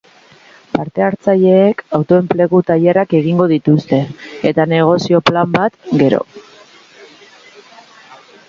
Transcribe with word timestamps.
Parte-hartzaileek 0.77 1.83
autoenplegu 1.97 2.61
tailerrak 2.71 3.13
egingo 3.19 3.47
dituzte, 3.53 3.99
eta 4.53 4.65
negozio 4.75 5.23
plan 5.31 5.55
bat 5.59 5.79
gero. 6.01 6.25